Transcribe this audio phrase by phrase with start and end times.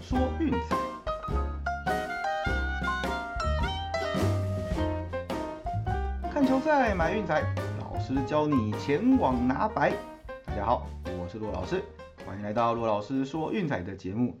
[0.00, 0.76] 说运彩，
[6.30, 7.42] 看球赛买运彩，
[7.80, 9.92] 老师教你前往拿白。
[10.46, 10.86] 大家好，
[11.18, 11.82] 我是骆老师，
[12.24, 14.38] 欢迎来到骆老师说运彩的节目。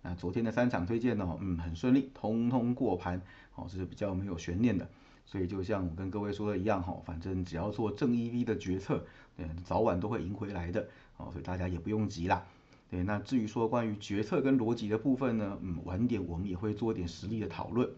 [0.00, 3.20] 那昨天的三场推荐呢，嗯，很顺利，通通过盘，
[3.54, 4.88] 哦，这是比较没有悬念的。
[5.24, 9.04] 所以就像我跟各位说的一样，哈，反正只要做正一 V 的决策，
[9.36, 10.88] 嗯，早晚都会赢回来的，
[11.18, 12.44] 哦，所以大家也不用急啦。
[12.92, 17.88] 对，那至于说关于决策跟逻辑的部分呢，嗯，晚点我们也会做一点实力的讨论。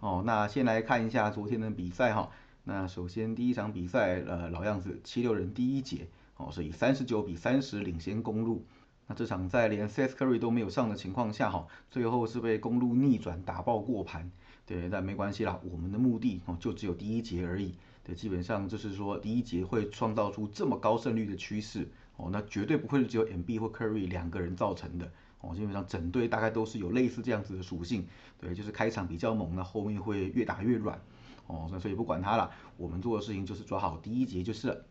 [0.00, 2.28] 哦，那先来看一下昨天的比赛哈。
[2.64, 6.08] 那首先第一场比赛，呃，老样子，七六人第一节，
[6.38, 8.66] 哦，是以三十九比三十领先公路。
[9.06, 14.28] 那这场在连 c s Curry 都没有上的情况下，哈，最后是被公路逆转打爆过盘。
[14.66, 17.76] 对，但没关系啦，我们的目的哦就只有第一节而已。
[18.02, 21.88] 对，基本上就是说第一节会创造出这么高胜率的趋势。
[22.16, 28.06] 哦，那绝对不会是只有 M B 或 Curry 两个人造成的哦，基本上整队大概都是有类似这样子的属性，
[28.40, 31.00] 对，就是开场比较猛，那后面会越打越软
[31.46, 34.84] 哦，那所以不管他了，我们做的事情就是抓好第一节就是了。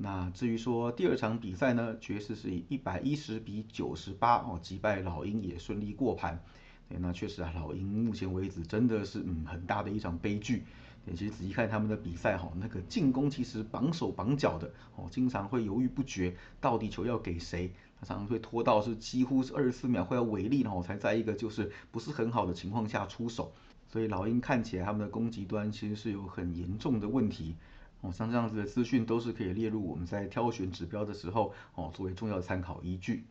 [0.00, 6.40] 那至于说第二场比赛呢，爵士是以一百一十比九十八哦击败老鹰，也顺利过盘。
[6.88, 10.64] 对，那确实啊，老鹰目前为止真的是嗯很大的一场悲剧。
[11.06, 17.70] 其实仔细看他们的比赛哈，那个进攻其实绑手绑脚的哦，经常会犹豫不决，到底球要给谁？
[18.00, 23.52] 他常常会拖到是几乎是二十四秒快要违例然后才在一个就是不是很好的情况下出手。
[23.88, 27.56] 所以老鹰看起来他们的攻击端其实是有很严重的问题
[28.02, 28.12] 哦。
[28.12, 33.24] 像这样子的资讯都是可以列入我们在挑选指标的时候哦，作为重要参考依据。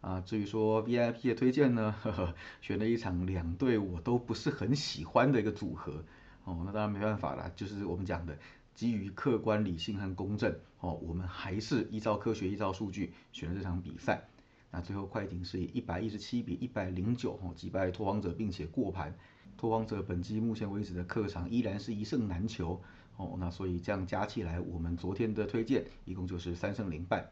[0.00, 6.04] 啊，至于说 VIP 的推荐呢， 呵呵，选了一场两队我都不是很喜欢的一个组合。
[6.48, 8.34] 哦，那当然没办法了，就是我们讲的
[8.74, 14.22] 基于客观理性和公正，哦，我们还是依照科学、依照数据选了这场比赛。
[14.70, 19.14] 那最后快艇是以一百一十七比一百零九哦击败拓荒者，并且过盘。
[19.58, 22.80] 拓荒者本季目前为止的客场依然是一胜难求，
[23.16, 27.30] 哦，那所以这样加起来，我们昨天的推荐一共就是三胜零败。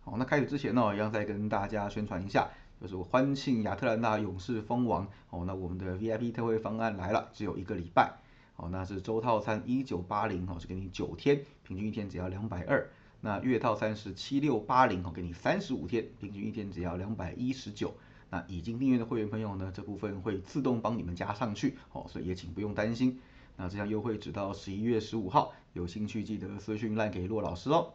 [0.00, 2.50] 好，那开始之前呢，一样再跟大家宣传一下。
[2.80, 5.06] 就是欢庆亚特兰大勇士封王。
[5.30, 8.12] 哦，那我们的 VIP 特惠方案来了，只有一个礼拜。
[8.56, 12.90] 哦，那是周套餐一九八零哦，是给你九天，平均一天只要两百二，
[13.22, 17.94] 那月套餐是七六八零哦，给你三十五天，平均一天只要两百一十九，
[18.28, 23.18] 那已经订阅的会员朋友呢，这部分会自动帮你们加上去哦，所以也请不用担心，
[23.56, 27.94] 那这项优惠直到十一月十五号，有兴趣记得私讯赖给骆老师哦。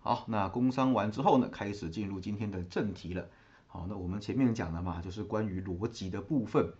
[0.00, 3.28] 好，那工商完之后呢，开始进入今天的正题了。
[3.72, 6.72] 好，那我们前面讲的嘛，就是关于逻辑的部分。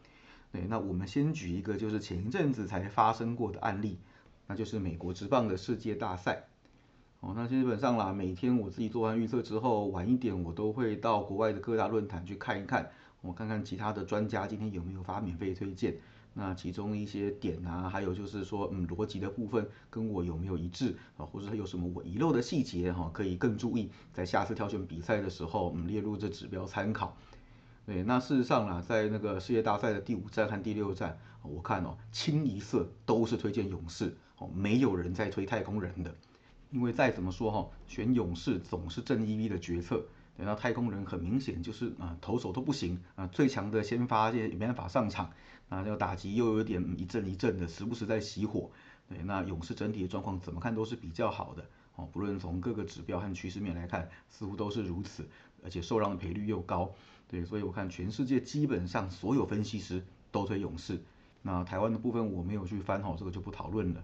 [0.50, 4.00] 对，那我们先举一个就是前一阵子才发生过的案例，
[4.48, 6.48] 那就是美国职棒的世界大赛。
[7.20, 12.90] 哦，那基本上啦，每天我自己做完预测之后，晚一点我都会到国外的各大论坛去看一看，
[13.20, 15.94] 我看看其他的专家今天有没有发免费推荐。
[16.32, 27.16] 那其中一些点啊，还有就是说，嗯，逻辑的部分跟我有没有一致啊，或者有什么我遗漏的细节哈，可以更注意，在下次挑选比赛的时候，嗯，列入这指标参考。
[27.84, 36.14] 对，那事实上啦，在那个世界大赛的第五站和第六站，我看哦，清一色都是推荐勇士哦，没有人在推太空人的，
[36.70, 40.04] 因为再怎么说哈，选勇士总是正一 V 的决策。
[40.40, 45.30] 等到太空人很明显就是啊，投手都不行啊，最强的先发也没办法上场。
[45.68, 48.70] 啊，这个打击又有点一阵一阵的，时不时在熄火。
[49.06, 51.62] 对，那勇士整体的状况怎么看都是比较好的
[51.94, 55.28] 哦，不论从各个指标和趋势面来看，似乎都是如此，
[55.62, 56.90] 而且受让的赔率又高。
[57.28, 60.02] 对，所以我看全世界基本上所有分析师
[60.32, 60.98] 都推勇士。
[61.42, 64.02] 那台湾的部分我没有去翻哈，这个就不讨论了。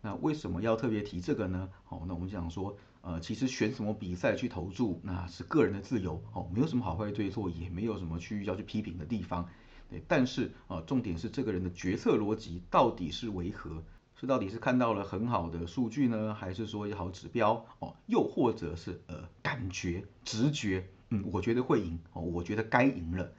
[0.00, 1.68] 那为什么要特别提这个呢？
[1.84, 9.48] 好，那我们讲说，呃，其实选什么比赛去投注，那是个人的自由哦，没有什么好坏对错，也没有什么去要去批评的地方。
[9.90, 13.82] 对，但是啊，重点是这个人的决策逻辑到底是为何？
[14.20, 17.94] 是到底是看到了很好的数据呢，还是说有好指标哦？
[18.06, 20.86] 又或者是呃感觉、直觉？
[21.10, 23.32] 嗯，我觉得会赢哦，我觉得该赢了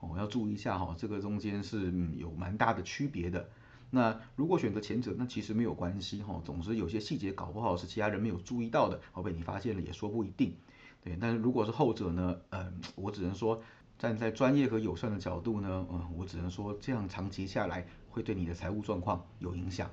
[0.00, 3.48] 哦，要注意一下哈，这个中间是有蛮大的区别的。
[3.90, 10.54] 那如果选择前者，那其实没有关系哈，总之有些细节搞不好是其他人没有注意到的，哦被你发现了也说不一定。
[11.02, 12.36] 对，但是如果是后者呢？
[12.50, 13.62] 嗯，我只能说。
[13.98, 19.90] 站在专业和友善的角度呢，嗯，我只能说这样长期下来会对你的财务状况有影响。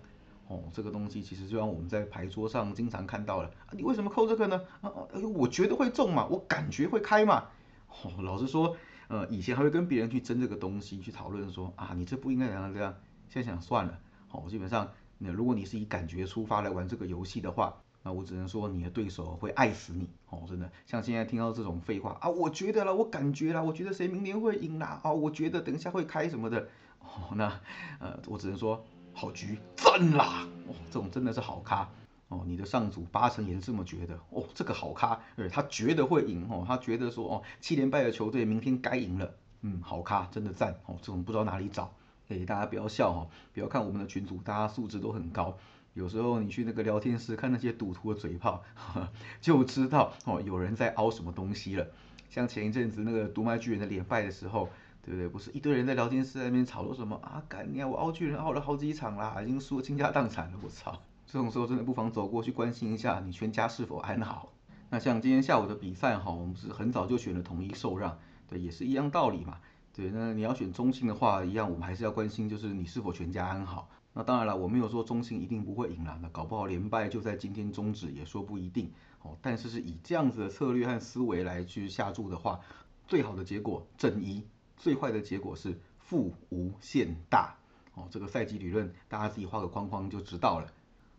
[0.50, 4.62] 哦，这个东西其实就像我们在牌桌上经常看到了，啊，你为什么扣这个呢？
[4.82, 7.46] 啊，哎，我觉得会中嘛，我感觉会开嘛。
[7.88, 8.76] 哦，老实说，
[9.08, 12.94] 呃，以前还会跟别人去争这个东西，去讨论说啊，你这不应该怎样这样。
[13.34, 20.72] 现在想算了，好，基本上，那如果你是以感觉出发来玩这个游戏的话，那我只能说你的对手会爱死你哦，真的。
[20.86, 26.68] 像现在听到这种废话啊，我觉得了，我感觉了，我觉得谁明年会赢啦啊，我觉得等一下会开什么的
[27.00, 27.60] 哦，那
[27.98, 28.86] 呃，我只能说
[29.16, 31.90] 好局赞啦哦，这种真的是好咖
[32.28, 41.92] 哦，你的上组八成也是这么觉得哦，这个好咖，对，他觉得会赢哦，他觉得说哦，七连败的球队明天该赢了，嗯，好咖，真的赞哦，这种不知道哪里找，
[42.30, 45.58] 哎，大家不要笑哈，不要看我们的群组，大家素质都很高。
[45.94, 48.64] 有时候你去那个聊天室看那些赌徒的嘴炮，
[49.42, 51.86] 就知道哦有人在凹什么东西了。
[52.30, 54.70] 像前一阵子那个独卖巨人的连败的时候，
[55.06, 55.28] 对不对？
[55.28, 57.44] 不是一堆人在聊天室那边吵说什么啊？
[57.48, 57.88] 干你啊！
[57.88, 60.58] 我凹巨人凹了好几场啦，已经输得倾家荡产了。
[60.64, 61.00] 我操！
[61.28, 64.52] 这种时候真的不妨走过去关心一下你全家是否安好。
[64.90, 68.18] 那像今天下午的比赛哈，我们是很早就选了统一受让，
[68.48, 69.60] 对，也是一样道理嘛。
[69.96, 73.88] 对，那你要选中性的话，一样我们还是要关心，就是你是否全家安好。
[74.12, 78.92] 那当然了，我没有说中信一定不会赢了，那搞不好连败就在今天终止也说不一定
[79.22, 79.38] 哦。
[79.40, 82.60] 但是是以这样子的策略和思维来去下注的话，
[83.08, 84.44] 最好的结果正一，
[84.78, 87.56] 最坏的结果是负无限大
[87.94, 88.08] 哦。
[88.10, 90.72] 这个赛季理论大家自己画个框框就知道了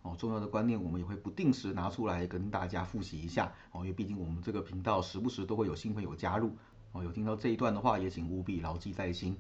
[0.03, 0.17] 哦。
[0.19, 6.57] 重要的观念我们也会不定时拿出来跟大家复习一下哦，因为毕竟我们这个频道时不时都会有新朋友加入
[6.95, 7.05] 哦。
[7.05, 9.37] 有听到这一段的话，也请务必牢记在心。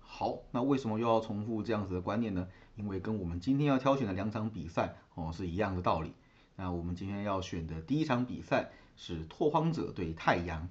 [0.00, 2.48] 好，那为什么又要重复这样子的观念呢？
[2.74, 6.12] 因为跟我们今天要挑选的两场比赛哦是一样的道理。
[6.56, 10.68] 那我们今天要选的第一场比赛是拓荒者对太阳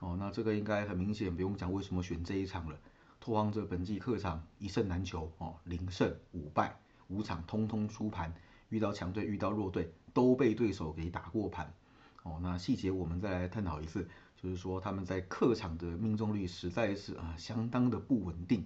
[0.00, 2.78] 哦，那这个应该很明显不用讲为什么选这一场了。
[3.20, 6.74] 拓荒者本季客场一胜难求哦，零胜五败，
[7.08, 8.32] 五场通通出盘，
[8.70, 11.74] 遇到强队遇到弱队都被对手给打过盘
[12.22, 12.38] 哦。
[12.42, 14.08] 那细节我们再来探讨一次。
[14.42, 18.64] 就是说他们在客场的命中率实在是啊相当的不稳定。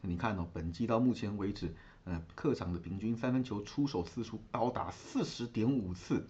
[0.00, 1.74] 那你看哦，本季到目前为止，
[2.04, 6.24] 呃，客场的平均三分球出手次数高达四十点五次。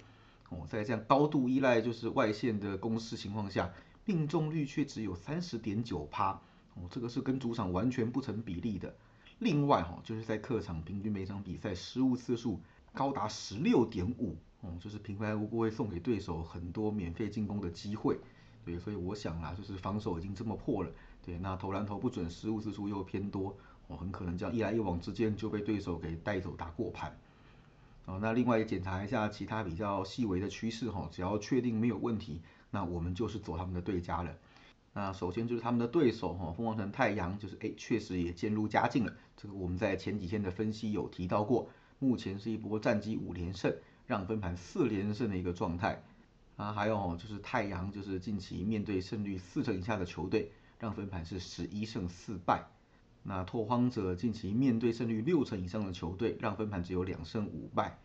[0.49, 3.70] 哦，在这样高度依赖就是外线的攻势情况下，
[4.06, 6.31] 命中率却只有三十点九趴。
[6.75, 8.94] 哦，这个是跟主场完全不成比例的。
[9.40, 12.58] 另外哈，就是在客场平均每场比赛失误次数
[12.94, 14.35] 高达十六点五。
[14.62, 18.19] 哦，就是平白无故会送给对手很多免费进攻的机会。
[18.68, 20.90] 对，所以我想啦，就是防守已经这么破了，
[21.24, 23.56] 对，那投篮投不准，失误次数又偏多，
[23.86, 27.16] 哦，很可能这样一来一往之间就被对手给带走打过盘。
[28.04, 34.36] 哦，那另外也检查一下其他比较细微的趋势哈，只要确定没有问题，那我们就是走他们的对家了。
[34.92, 39.12] 那首先就是他们的对手哈，凤凰城太阳，就是哎，确实也渐入佳境了。
[39.34, 43.74] 这个我们在前几天的分析有提到过，目前是一波战绩五连胜，
[44.06, 46.02] 让分盘四连胜的一个状态。
[46.58, 50.50] 啊，还有就是太阳，就是近期面对胜率四成以下的球队，
[50.81, 52.66] 让分盘是十一胜四败。
[53.22, 57.96] 那拓荒者近期面对胜率六成以上的球队，让分盘只有两胜五败。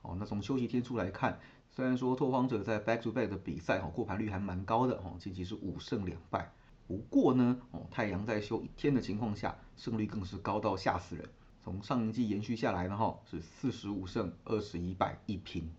[0.00, 1.38] 哦，那从休息天数来看，
[1.70, 6.50] 虽然说拓荒者在 back to back 的比赛哦过盘率还蛮高的哦，近期是五胜两败。
[6.86, 11.28] 不过呢，哦太阳在休一天的情况下，胜率更是高到吓死人。
[11.62, 15.70] 从上一季延续下来呢，哈是四十五胜二十一败一平。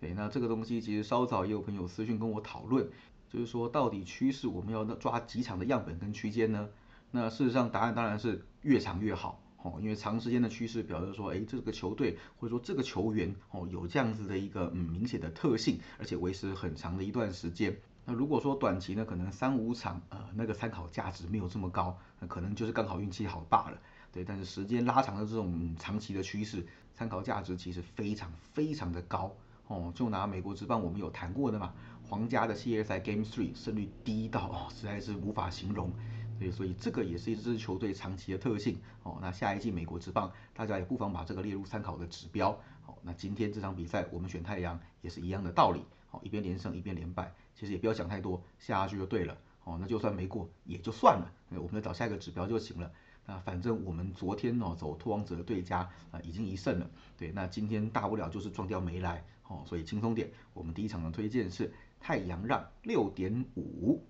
[0.00, 2.86] 对，那这个东西其实稍早也有朋友私信跟我讨论，
[3.28, 6.68] 就是说到底趋势我们要抓几场的样本跟区间呢？
[7.10, 17.74] 那事实上答案当然是越长越好，哦，因为长时间的趋势表示说，哎，这个球队或者说这个球员，哦，有这样子的一个嗯明显的特性，而且维持很长的一段时间。
[18.04, 23.78] 那如果说短期呢，可能三五场，呃，那个参考价值没有这么高，那可能就是刚好运气好罢了。
[24.12, 29.34] 对，但是时间拉长的这种长期的趋势，参考价值其实非常非常的高。
[29.68, 31.74] 哦，就拿美国职棒我们有谈过的嘛，
[32.08, 35.92] 皇家的系列赛 Game Three 胜率低到哦，实在是无法形容。
[36.38, 38.78] 对，所以这个也是一支球队长期的特性。
[39.02, 42.56] 哦，那下一季美国职棒，大家也不妨把这个列入参考的指标。
[42.82, 45.82] 好，那今天这场比赛我们选太阳也是一样的道理。
[46.08, 49.36] 好，一边连胜一边连败，其实也不要想太多，下下去就对了。
[49.64, 52.92] 哦，那就算没过也就算了，我们再找下一个指标就行了。
[53.24, 55.78] 那反正我们昨天哦走拓荒者的对家
[56.12, 56.88] 啊，已经一胜了。
[57.16, 59.24] 对，那今天大不了就是撞掉没来。
[59.48, 60.30] 哦，所以轻松点。
[60.54, 64.04] 我们第一场的推荐是太阳让六点五。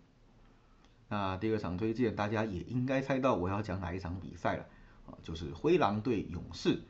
[1.08, 4.66] 那第二场推荐，大家也应该猜到我要讲哪一场比赛了
[5.06, 6.80] 啊，就是灰狼对勇士。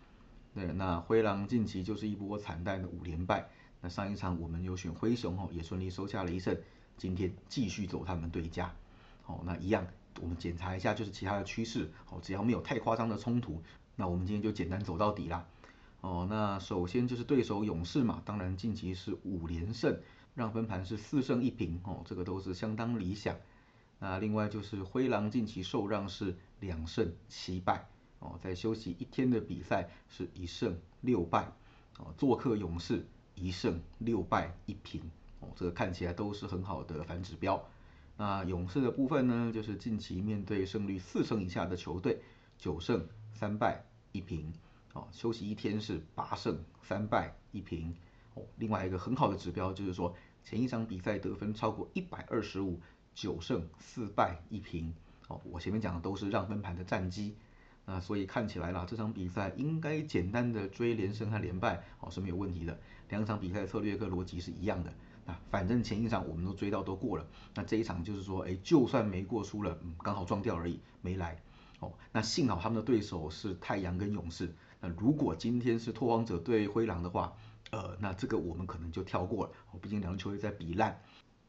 [0.54, 3.46] 对，那灰狼近期就是一波惨淡的五连败。
[3.82, 6.56] 那上一场我们有选灰熊哦，也顺利收下了一胜。
[6.96, 8.74] 今天继续走他们对家。
[9.26, 9.86] 哦，那一样，
[10.22, 11.90] 我们检查一下就是其他的趋势。
[12.08, 13.60] 哦，只要没有太夸张的冲突，
[13.96, 15.46] 那我们今天就简单走到底啦。
[16.06, 19.98] 哦，那首先就是对手勇士嘛，当然近期是五连胜，
[20.36, 23.36] 让分盘是四胜一平哦，这个都是相当理想。
[23.98, 27.88] 那另外就是灰狼近期受让是两胜七败
[28.20, 31.52] 哦，在休息一天的比赛是一胜六败
[31.98, 35.00] 哦，做客勇士一胜六败一平，
[35.40, 37.60] 哦，这个看起来都是很好的反指标。
[38.16, 42.22] 那勇士的部分呢，就是近期面对胜率四成以下的球队，
[42.56, 44.52] 九胜三败一平，
[44.96, 47.94] 哦，休息一天是八胜三败一平，
[48.32, 52.80] 哦，另外一个很好的指标就是说前一场比赛得分超过一百二十五，
[53.14, 54.94] 九胜四败一平，
[55.28, 57.36] 哦，我前面讲的都是让分盘的战绩，
[57.84, 64.90] 那所以看起来啦，这场比赛应该简单的追连胜和连败，哦是没有问题的，两场比赛策略跟逻辑是一样的。
[65.26, 71.38] 那反正前一场我们都追到都过了，那这一场就是说，哎，就算没过输了，嗯，刚好撞掉而已，没来。
[71.80, 74.54] 哦，那幸好他们的对手是太阳跟勇士。
[74.96, 77.32] 如果今天是拓荒者对灰狼的话，
[77.70, 79.52] 呃，那这个我们可能就跳过了。
[79.80, 81.00] 毕竟两个球队在比烂。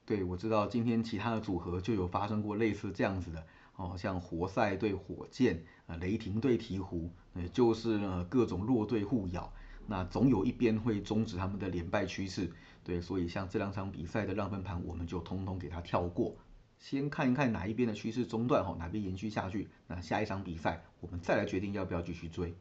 [0.06, 3.46] 对，我知道今天其他的组合就有发生过类似这样子的。
[3.76, 9.54] 哦，像活塞对火箭，呃，雷霆对鹈鹕，呃，就是呢各种弱队互咬。
[9.86, 12.52] 那总有一边会终止他们的连败趋势，
[12.84, 16.36] 对，所以像这两场比赛的让分盘，我们就通通给它跳过，
[16.80, 22.56] 先看一看哪一边的趋势中断哈，哪边延续下去，那下一场比赛我们再来决定要不要继续追。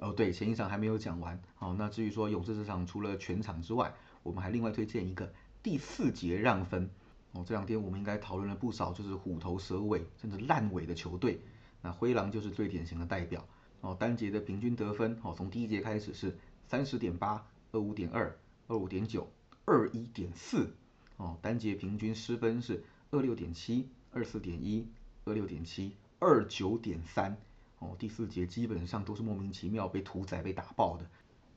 [0.00, 6.90] 哦，对，前一场还没有讲完，好，那至于说勇士这场除了全场之外，我们还另外推荐一个第四节让分。
[7.32, 11.40] 哦，这两天我们应该讨论了不少，就是虎头蛇尾甚至烂尾的球队，
[11.80, 13.46] 那灰狼就是最典型的代表。
[13.80, 16.36] 哦，单节的平均得分，哦，从第一节开始是。
[16.66, 18.38] 三十点八，二五点二，
[18.68, 19.28] 二五点九，
[19.64, 20.72] 二一点四，
[21.16, 24.86] 哦，单节平均失分是二六点七，二四点一，
[25.24, 27.36] 二六点七，二九点三，
[27.80, 31.04] 哦，第四节基本上都是莫名其妙被屠宰被打爆的。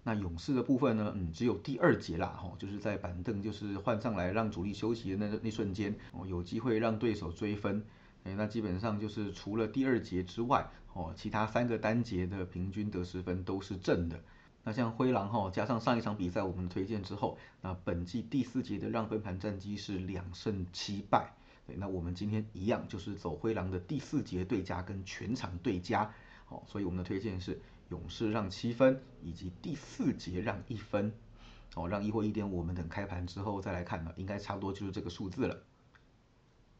[0.05, 7.85] 那勇士的部分呢，嗯，只有第二节啦，哦，就是在板凳就是换上来让主力休息的那那瞬间，哦，有机会让对手追分，
[8.23, 14.19] 哎，那基本上就是除了第二节之外，哦，其他三个单节的平均得失分都是正的。
[14.65, 21.33] 那像灰狼哈，加上上一场比赛我们推荐之后，那本季第四节的让分盘战绩是两胜七败。
[21.65, 26.13] 对，那我们今天一样就是走灰狼的第四节对加跟全场对加，
[26.45, 31.13] 好，所以我们的推荐是勇士让七分，以及第四节让一分，
[31.75, 35.63] 哦，让一或一点我们等开盘之后再来看吧，应该差不多就是这个数字了。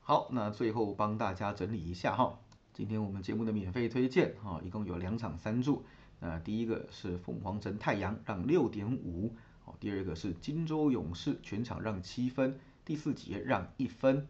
[0.02, 2.38] 好，那最后帮大家整理一下哈，
[2.74, 5.86] 今天我们节目的免费推荐哈，一共有两场三注。
[6.20, 14.28] 那第一个是凤凰城太阳让六点五，哦，第二个是金州勇士全场让七分，第四节让一分，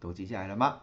[0.00, 0.80] 都记下来了吗？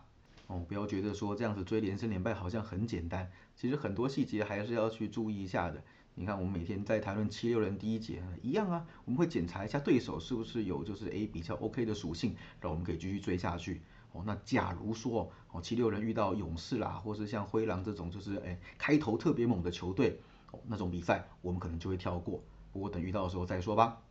[0.48, 5.82] 哦，不要觉得说这样子追连胜连败好像很简单，其实很多细节还是要去注意一下的。
[6.16, 13.82] 你看我们每天在谈论七六人第一节一样啊，我们会检查一下对手是不是有就是 A 比较 OK 的属性，让我们可以继续追下去。
[14.12, 20.20] 哦，那假如说哦七六人遇到勇士啦，或是像灰狼这种就是哎开头特别猛的球队
[20.52, 20.60] 哦。
[20.68, 24.02] 那种比赛我们可能就会跳过，不过等遇到的时候再说吧。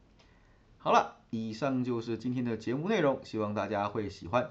[0.78, 4.50] 好了，以上就是今天的节目内容，希望大家会喜欢。